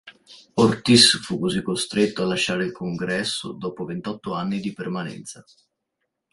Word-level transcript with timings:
Ortiz 0.55 1.19
fu 1.21 1.37
così 1.37 1.61
costretto 1.61 2.23
a 2.23 2.25
lasciare 2.25 2.65
il 2.65 2.71
Congresso 2.71 3.53
dopo 3.53 3.85
ventotto 3.85 4.33
anni 4.33 4.59
di 4.59 4.73
permanenza. 4.73 5.45